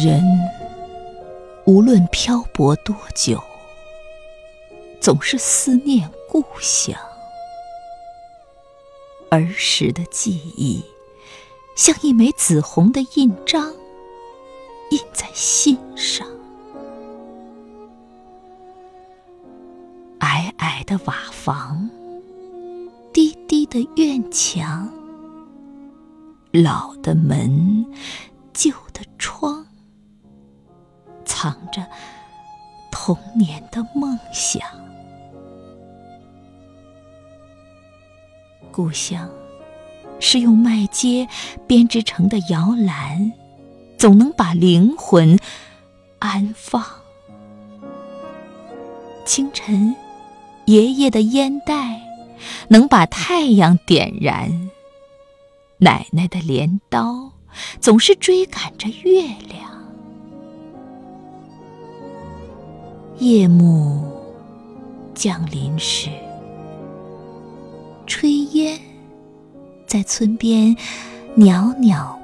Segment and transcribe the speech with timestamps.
[0.00, 0.22] 人
[1.64, 3.42] 无论漂泊多久，
[5.00, 6.96] 总是思念故乡。
[9.28, 10.84] 儿时的记忆，
[11.74, 13.74] 像一枚紫红的印章，
[14.92, 16.24] 印在心上。
[20.20, 21.90] 矮矮的瓦房，
[23.12, 24.88] 低低的院墙，
[26.52, 27.84] 老的门，
[28.54, 29.66] 旧的窗，
[31.40, 31.86] 藏着
[32.90, 34.60] 童年的梦想。
[38.72, 39.30] 故乡
[40.18, 41.28] 是用麦秸
[41.64, 43.32] 编织成的摇篮，
[43.96, 45.38] 总能把灵魂
[46.18, 46.84] 安放。
[49.24, 49.94] 清晨，
[50.64, 52.02] 爷爷的烟袋
[52.66, 54.70] 能把太阳点燃，
[55.76, 57.30] 奶奶的镰刀
[57.80, 59.77] 总是追赶着月亮。
[63.20, 64.00] 夜幕
[65.12, 66.08] 降临时。
[68.06, 68.80] 炊烟
[69.88, 70.76] 在村边
[71.34, 72.16] 袅袅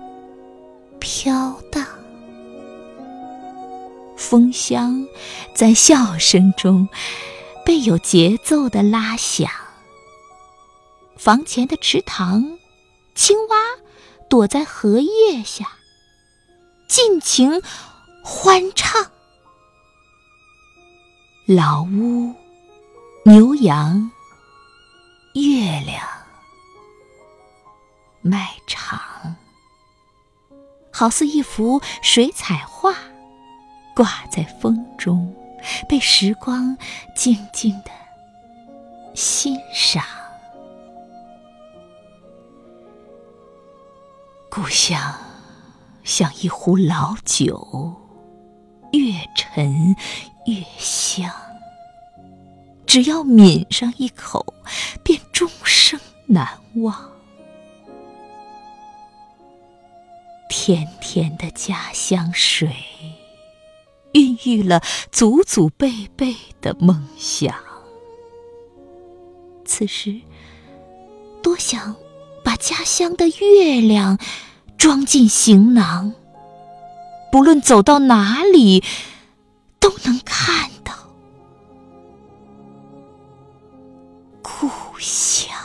[1.01, 1.85] 飘荡，
[4.17, 5.05] 风箱
[5.53, 6.89] 在笑声中
[7.65, 9.51] 被有节奏的拉响。
[11.17, 12.57] 房前的池塘，
[13.17, 13.57] 青蛙
[14.31, 15.73] 躲在荷叶下，
[16.87, 17.61] 尽情
[18.23, 19.11] 欢唱。
[21.47, 22.35] 老屋，
[23.25, 24.11] 牛羊。
[25.35, 26.01] 月亮，
[28.23, 29.37] 卖场，
[30.91, 32.95] 好似一幅水彩画，
[33.95, 35.35] 挂在风中，
[35.87, 36.79] 被时光
[37.15, 37.91] 静静的
[39.15, 40.03] 欣赏。
[44.49, 45.15] 故乡
[46.05, 47.93] 像一壶老酒，
[48.93, 49.97] 越陈
[50.47, 51.31] 越香。
[52.87, 54.55] 只要抿上一口，
[55.03, 56.47] 便终生难
[56.77, 57.11] 忘。
[60.49, 62.71] 甜甜的家乡水，
[64.13, 64.81] 孕育了
[65.11, 67.55] 祖祖辈辈的梦想。
[69.65, 70.21] 此时，
[71.43, 71.97] 多想
[72.45, 74.19] 把家乡的月亮
[74.79, 76.13] 装进行囊，
[77.33, 78.85] 不论走到哪里，
[79.85, 80.95] 都能看到。
[84.43, 85.64] 故乡。